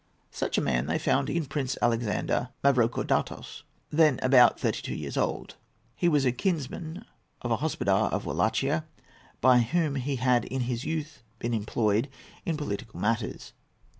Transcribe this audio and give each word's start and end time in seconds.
Such 0.31 0.57
a 0.57 0.61
man 0.61 0.87
they 0.87 0.97
found 0.97 1.29
in 1.29 1.45
Prince 1.45 1.77
Alexander 1.79 2.49
Mavrocordatos, 2.63 3.61
then 3.91 4.19
about 4.23 4.59
thirty 4.59 4.81
two 4.81 4.95
years 4.95 5.15
old. 5.15 5.57
He 5.95 6.09
was 6.09 6.25
a 6.25 6.31
kinsman 6.31 7.05
of 7.43 7.51
a 7.51 7.57
Hospodar 7.57 8.09
of 8.11 8.25
Wallachia, 8.25 8.85
by 9.41 9.59
whom 9.59 9.97
he 9.97 10.15
had 10.15 10.45
in 10.45 10.61
his 10.61 10.85
youth 10.85 11.21
been 11.37 11.53
employed 11.53 12.09
in 12.47 12.57
political 12.57 12.99
matters. 12.99 13.53